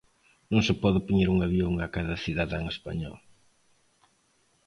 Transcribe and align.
Non 0.51 0.61
se 0.67 0.73
pode 0.83 0.99
poñer 1.07 1.29
un 1.35 1.39
avión 1.47 1.73
a 1.79 1.87
cada 1.95 2.21
cidadán 2.23 2.63
español... 2.73 3.15